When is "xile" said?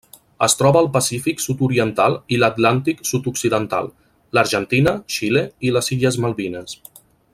5.17-5.45